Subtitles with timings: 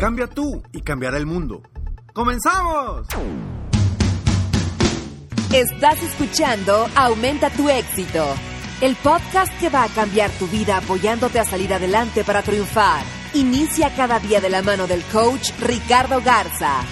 [0.00, 1.62] Cambia tú y cambiará el mundo.
[2.12, 3.06] ¡Comenzamos!
[5.52, 8.26] Estás escuchando Aumenta tu éxito,
[8.80, 13.02] el podcast que va a cambiar tu vida apoyándote a salir adelante para triunfar.
[13.32, 16.82] Inicia cada día de la mano del coach Ricardo Garza,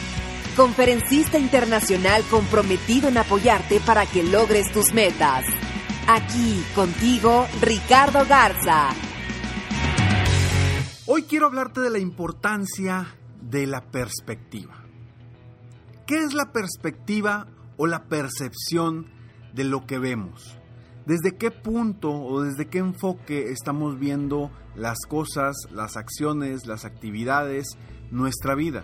[0.56, 5.44] conferencista internacional comprometido en apoyarte para que logres tus metas.
[6.06, 8.90] Aquí contigo, Ricardo Garza.
[11.06, 14.86] Hoy quiero hablarte de la importancia de la perspectiva.
[16.06, 19.08] ¿Qué es la perspectiva o la percepción
[19.52, 20.58] de lo que vemos?
[21.04, 27.66] ¿Desde qué punto o desde qué enfoque estamos viendo las cosas, las acciones, las actividades,
[28.10, 28.82] nuestra vida?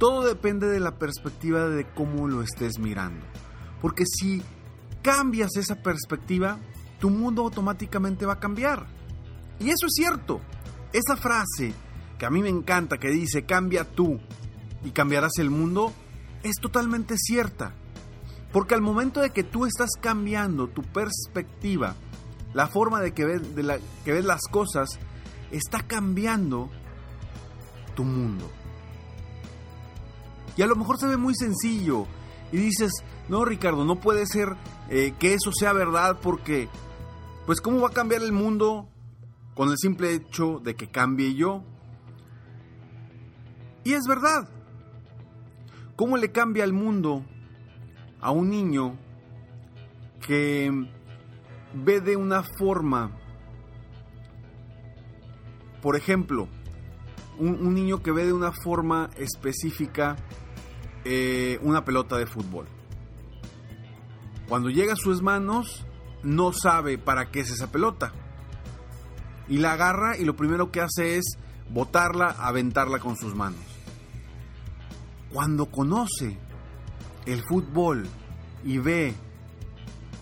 [0.00, 3.24] Todo depende de la perspectiva de cómo lo estés mirando.
[3.80, 4.42] Porque si
[5.00, 6.58] cambias esa perspectiva,
[6.98, 8.88] tu mundo automáticamente va a cambiar.
[9.60, 10.40] Y eso es cierto.
[10.92, 11.72] Esa frase
[12.18, 14.20] que a mí me encanta, que dice, cambia tú
[14.84, 15.92] y cambiarás el mundo,
[16.42, 17.72] es totalmente cierta.
[18.52, 21.94] Porque al momento de que tú estás cambiando tu perspectiva,
[22.52, 24.98] la forma de que ves, de la, que ves las cosas,
[25.50, 26.68] está cambiando
[27.94, 28.50] tu mundo.
[30.56, 32.06] Y a lo mejor se ve muy sencillo.
[32.52, 32.92] Y dices,
[33.28, 34.56] no Ricardo, no puede ser
[34.88, 36.68] eh, que eso sea verdad porque,
[37.46, 38.88] pues ¿cómo va a cambiar el mundo
[39.54, 41.62] con el simple hecho de que cambie yo?
[43.84, 44.48] Y es verdad.
[45.96, 47.24] ¿Cómo le cambia el mundo
[48.20, 48.98] a un niño
[50.26, 50.70] que
[51.74, 53.18] ve de una forma,
[55.82, 56.48] por ejemplo,
[57.38, 60.16] un, niño que ve de una forma específica
[61.04, 62.66] eh, una pelota de fútbol?
[64.48, 65.86] Cuando llega a sus manos,
[66.22, 68.12] no sabe para qué es esa pelota.
[69.50, 71.36] Y la agarra y lo primero que hace es
[71.68, 73.60] botarla, aventarla con sus manos.
[75.32, 76.38] Cuando conoce
[77.26, 78.08] el fútbol
[78.64, 79.14] y ve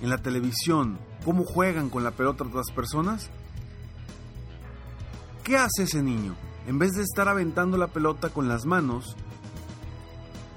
[0.03, 3.31] en la televisión cómo juegan con la pelota otras personas,
[5.45, 6.35] ¿qué hace ese niño?
[6.67, 9.17] En vez de estar aventando la pelota con las manos,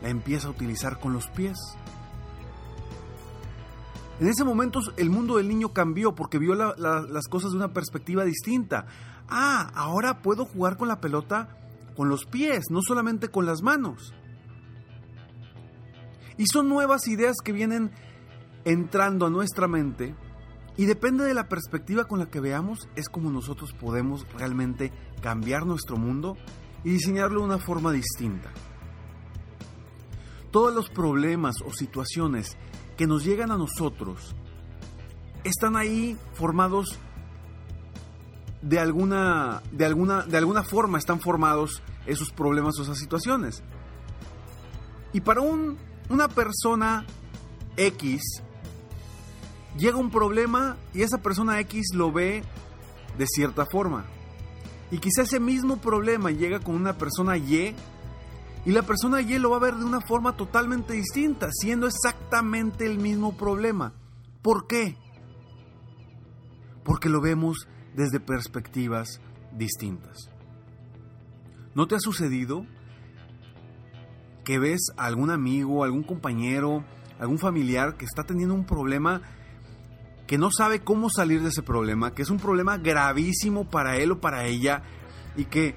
[0.01, 1.57] la empieza a utilizar con los pies.
[4.21, 7.57] En ese momento el mundo del niño cambió porque vio la, la, las cosas de
[7.57, 8.85] una perspectiva distinta.
[9.27, 11.57] Ah, ahora puedo jugar con la pelota
[11.95, 14.13] con los pies, no solamente con las manos.
[16.37, 17.89] Y son nuevas ideas que vienen
[18.63, 20.15] entrando a nuestra mente
[20.77, 24.93] y depende de la perspectiva con la que veamos es como nosotros podemos realmente
[25.23, 26.37] cambiar nuestro mundo
[26.83, 28.51] y diseñarlo de una forma distinta.
[30.51, 32.55] Todos los problemas o situaciones
[33.01, 34.35] que nos llegan a nosotros
[35.43, 36.99] están ahí formados
[38.61, 43.63] de alguna, de alguna, de alguna forma están formados esos problemas o esas situaciones.
[45.13, 45.79] Y para un,
[46.09, 47.03] una persona
[47.75, 48.21] X,
[49.79, 52.43] llega un problema y esa persona X lo ve
[53.17, 54.05] de cierta forma.
[54.91, 57.73] Y quizá ese mismo problema llega con una persona Y
[58.65, 62.85] y la persona Y lo va a ver de una forma totalmente distinta, siendo exactamente
[62.85, 63.93] el mismo problema.
[64.41, 64.97] ¿Por qué?
[66.83, 69.19] Porque lo vemos desde perspectivas
[69.53, 70.29] distintas.
[71.73, 72.65] ¿No te ha sucedido
[74.43, 76.83] que ves a algún amigo, algún compañero,
[77.19, 79.21] algún familiar que está teniendo un problema
[80.27, 84.13] que no sabe cómo salir de ese problema, que es un problema gravísimo para él
[84.13, 84.81] o para ella
[85.35, 85.75] y que,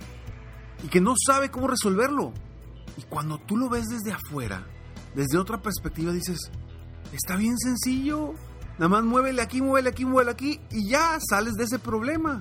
[0.82, 2.32] y que no sabe cómo resolverlo?
[2.96, 4.66] Y cuando tú lo ves desde afuera,
[5.14, 6.38] desde otra perspectiva, dices,
[7.12, 8.34] está bien sencillo.
[8.78, 12.40] Nada más muévele aquí, muévele aquí, muévele aquí y ya sales de ese problema.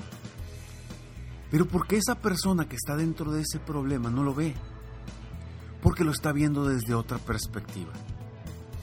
[1.52, 4.56] Pero ¿por qué esa persona que está dentro de ese problema no lo ve?
[5.82, 7.92] Porque lo está viendo desde otra perspectiva.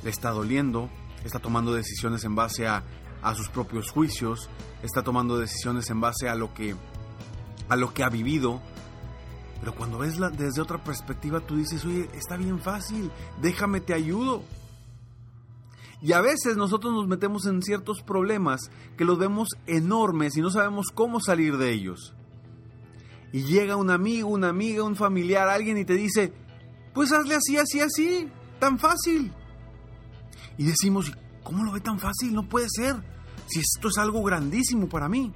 [0.05, 0.89] Le está doliendo,
[1.25, 2.85] está tomando decisiones en base a,
[3.23, 4.49] a sus propios juicios,
[4.83, 6.77] está tomando decisiones en base a lo que,
[7.69, 8.61] a lo que ha vivido.
[9.61, 13.11] Pero cuando ves desde otra perspectiva, tú dices, oye, está bien fácil,
[13.43, 14.43] déjame te ayudo.
[16.03, 20.51] Y a veces nosotros nos metemos en ciertos problemas que los vemos enormes y no
[20.51, 22.15] sabemos cómo salir de ellos.
[23.33, 26.33] Y llega un amigo, una amiga, un familiar, alguien y te dice,
[26.95, 28.29] pues hazle así, así, así,
[28.59, 29.31] tan fácil.
[30.57, 31.13] Y decimos,
[31.43, 32.33] ¿cómo lo ve tan fácil?
[32.33, 32.97] No puede ser,
[33.47, 35.33] si esto es algo grandísimo para mí.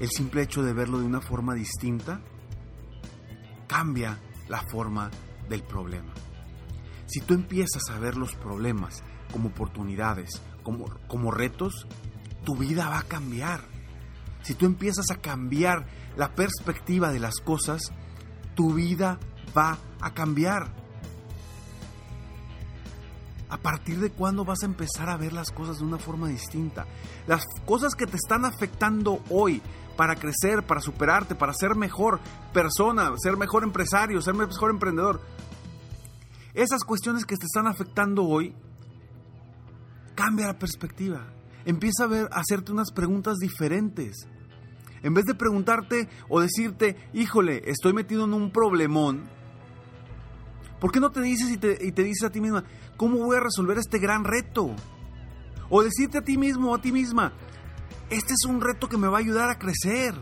[0.00, 2.20] El simple hecho de verlo de una forma distinta
[3.70, 4.18] cambia
[4.48, 5.08] la forma
[5.48, 6.12] del problema.
[7.06, 11.86] Si tú empiezas a ver los problemas como oportunidades, como, como retos,
[12.44, 13.60] tu vida va a cambiar.
[14.42, 15.86] Si tú empiezas a cambiar
[16.16, 17.92] la perspectiva de las cosas,
[18.56, 19.20] tu vida
[19.56, 20.79] va a cambiar.
[23.50, 26.86] ¿A partir de cuándo vas a empezar a ver las cosas de una forma distinta?
[27.26, 29.60] Las cosas que te están afectando hoy
[29.96, 32.20] para crecer, para superarte, para ser mejor
[32.54, 35.20] persona, ser mejor empresario, ser mejor emprendedor.
[36.54, 38.54] Esas cuestiones que te están afectando hoy,
[40.14, 41.26] cambia la perspectiva.
[41.64, 44.28] Empieza a, ver, a hacerte unas preguntas diferentes.
[45.02, 49.28] En vez de preguntarte o decirte, híjole, estoy metido en un problemón,
[50.80, 52.64] ¿por qué no te dices y te, dices a ti misma,
[52.96, 54.74] ¿cómo voy a resolver este gran reto?
[55.68, 57.32] O decirte a ti mismo o a ti misma,
[58.08, 60.14] este es un reto que me va a ayudar a crecer.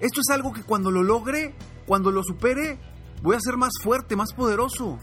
[0.00, 1.54] Esto es algo que cuando lo logre,
[1.86, 2.78] cuando lo supere,
[3.22, 4.98] voy a ser más fuerte, más poderoso.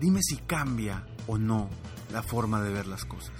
[0.00, 1.68] Dime si cambia o no
[2.12, 3.34] la forma de ver las cosas.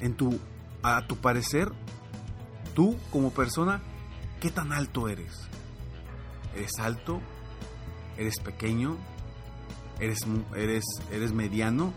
[0.00, 0.38] En tu,
[0.82, 1.72] a tu parecer,
[2.74, 3.82] tú como persona,
[4.42, 5.48] ¿qué tan alto eres?
[6.56, 7.20] ¿Eres alto?
[8.18, 8.96] ¿Eres pequeño?
[10.00, 10.18] ¿Eres,
[10.56, 11.92] eres, eres mediano?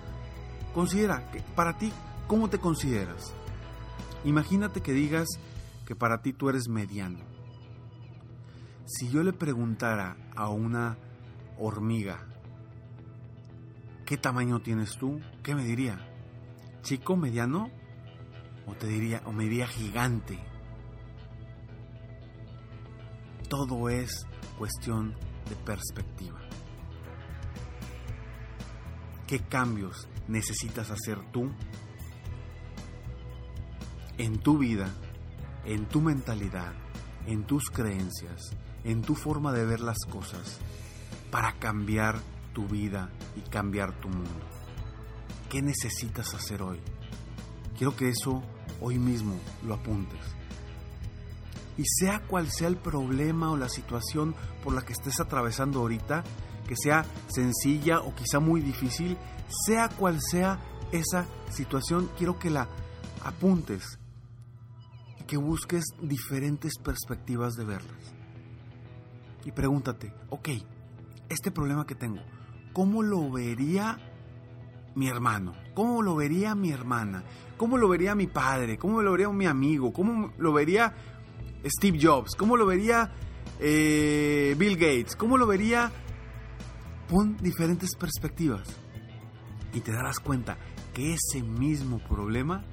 [0.76, 1.92] Considera, que para ti,
[2.28, 3.34] ¿cómo te consideras?
[4.26, 5.28] Imagínate que digas
[5.88, 7.18] que para ti tú eres mediano.
[8.86, 11.00] Si yo le preguntara a una
[11.58, 12.28] hormiga,
[14.06, 15.20] ¿qué tamaño tienes tú?
[15.42, 15.98] ¿Qué me diría?
[16.84, 17.72] ¿Chico, mediano?
[18.68, 20.40] O te diría, o me diría gigante.
[23.50, 24.26] Todo es
[24.58, 25.14] cuestión
[25.48, 26.40] de perspectiva.
[29.28, 31.52] ¿Qué cambios necesitas hacer tú
[34.18, 34.90] en tu vida,
[35.64, 36.74] en tu mentalidad,
[37.28, 40.60] en tus creencias, en tu forma de ver las cosas
[41.30, 42.20] para cambiar
[42.54, 44.46] tu vida y cambiar tu mundo?
[45.50, 46.80] ¿Qué necesitas hacer hoy?
[47.78, 48.42] Quiero que eso
[48.82, 50.36] hoy mismo lo apuntes.
[51.78, 54.34] Y sea cual sea el problema o la situación
[54.64, 56.24] por la que estés atravesando ahorita,
[56.68, 59.18] que sea sencilla o quizá muy difícil,
[59.66, 60.60] sea cual sea
[60.92, 62.68] esa situación, quiero que la
[63.24, 64.00] apuntes
[65.20, 68.14] y que busques diferentes perspectivas de verlas.
[69.44, 70.50] Y pregúntate, ok,
[71.30, 72.22] este problema que tengo,
[72.74, 73.98] ¿cómo lo vería
[74.96, 75.54] mi hermano?
[75.74, 77.24] ¿Cómo lo vería mi hermana?
[77.58, 78.78] ¿Cómo lo vería mi padre?
[78.78, 79.94] ¿Cómo lo vería mi amigo?
[79.94, 80.94] ¿Cómo lo vería
[81.66, 82.36] Steve Jobs?
[82.36, 83.12] ¿Cómo lo vería
[83.60, 85.16] eh, Bill Gates?
[85.16, 85.92] ¿Cómo lo vería?
[87.10, 88.68] Pon diferentes perspectivas
[89.74, 90.58] y te darás cuenta
[90.94, 92.64] que ese mismo problema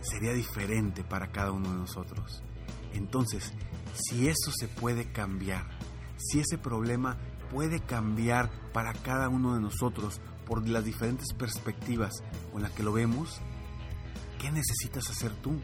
[0.00, 2.42] sería diferente para cada uno de nosotros.
[2.92, 3.52] Entonces,
[3.94, 5.66] si eso se puede cambiar,
[6.16, 7.18] si ese problema
[7.50, 12.12] puede cambiar para cada uno de nosotros por las diferentes perspectivas
[12.52, 13.40] con las que lo vemos,
[14.38, 15.60] ¿qué necesitas hacer tú?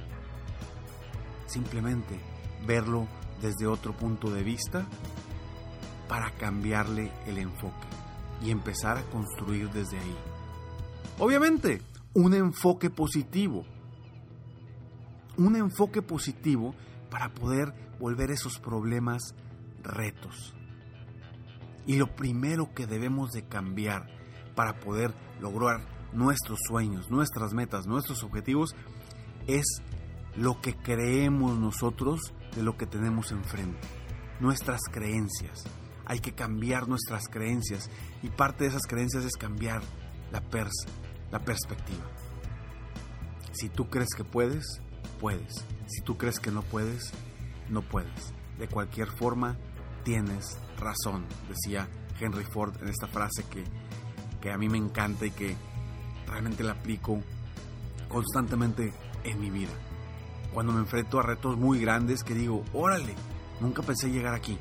[1.47, 2.19] Simplemente
[2.67, 3.07] verlo
[3.41, 4.87] desde otro punto de vista
[6.09, 7.87] para cambiarle el enfoque
[8.43, 10.17] y empezar a construir desde ahí.
[11.19, 11.83] Obviamente,
[12.15, 13.65] un enfoque positivo.
[15.37, 16.75] Un enfoque positivo
[17.11, 19.35] para poder volver esos problemas
[19.83, 20.55] retos.
[21.87, 24.07] Y lo primero que debemos de cambiar
[24.55, 25.81] para poder lograr
[26.13, 28.75] nuestros sueños, nuestras metas, nuestros objetivos
[29.47, 29.65] es
[30.37, 32.21] lo que creemos nosotros
[32.55, 33.87] de lo que tenemos enfrente,
[34.41, 35.65] nuestras creencias.
[36.05, 37.91] Hay que cambiar nuestras creencias
[38.23, 39.83] y parte de esas creencias es cambiar
[40.31, 40.87] la, pers
[41.31, 42.05] la perspectiva.
[43.53, 44.81] Si tú crees que puedes,
[45.21, 45.65] puedes.
[45.87, 47.13] Si tú crees que no puedes,
[47.69, 48.35] no puedes.
[48.59, 49.57] De cualquier forma,
[50.05, 51.89] tienes razón, decía
[52.21, 53.65] Henry Ford en esta frase que,
[54.41, 55.57] que a mí me encanta y que
[56.27, 57.21] realmente la aplico
[58.09, 58.93] constantemente
[59.25, 59.73] en mi vida.
[60.53, 63.15] Cuando me enfrento a retos muy grandes que digo, órale,
[63.61, 64.59] nunca pensé llegar aquí.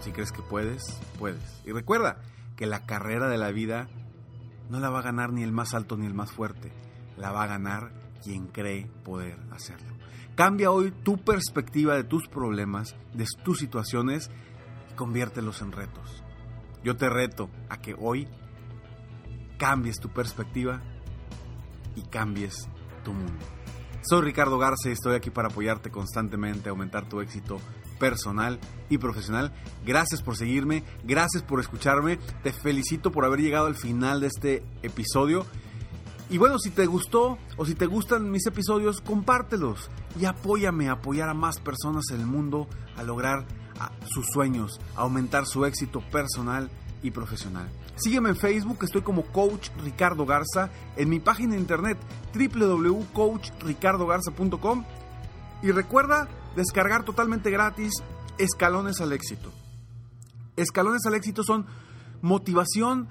[0.00, 0.82] Si crees que puedes,
[1.18, 1.62] puedes.
[1.64, 2.18] Y recuerda
[2.56, 3.88] que la carrera de la vida
[4.70, 6.72] no la va a ganar ni el más alto ni el más fuerte.
[7.16, 9.94] La va a ganar quien cree poder hacerlo.
[10.34, 14.30] Cambia hoy tu perspectiva de tus problemas, de tus situaciones
[14.90, 16.22] y conviértelos en retos.
[16.82, 18.26] Yo te reto a que hoy
[19.58, 20.82] cambies tu perspectiva
[21.96, 22.68] y cambies
[23.04, 23.44] tu mundo.
[24.02, 27.60] Soy Ricardo Garza y estoy aquí para apoyarte constantemente, aumentar tu éxito
[27.98, 29.52] personal y profesional.
[29.84, 34.64] Gracias por seguirme, gracias por escucharme, te felicito por haber llegado al final de este
[34.82, 35.44] episodio.
[36.30, 40.92] Y bueno, si te gustó o si te gustan mis episodios, compártelos y apóyame a
[40.92, 43.44] apoyar a más personas en el mundo a lograr
[44.06, 46.70] sus sueños, a aumentar su éxito personal
[47.02, 47.68] y profesional.
[47.96, 51.98] Sígueme en Facebook, estoy como Coach Ricardo Garza, en mi página de internet
[52.34, 54.84] www.coachricardogarza.com
[55.62, 57.92] y recuerda descargar totalmente gratis
[58.38, 59.52] Escalones al Éxito.
[60.56, 61.66] Escalones al Éxito son
[62.22, 63.08] motivación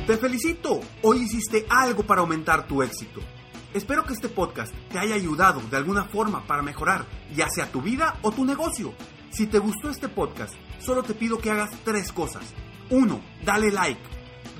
[0.07, 0.81] Te felicito.
[1.03, 3.21] Hoy hiciste algo para aumentar tu éxito.
[3.73, 7.81] Espero que este podcast te haya ayudado de alguna forma para mejorar ya sea tu
[7.81, 8.93] vida o tu negocio.
[9.31, 12.45] Si te gustó este podcast, solo te pido que hagas tres cosas.
[12.91, 13.21] 1.
[13.45, 14.01] Dale like.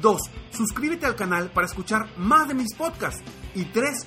[0.01, 0.21] 2.
[0.51, 3.23] Suscríbete al canal para escuchar más de mis podcasts.
[3.55, 4.07] Y 3.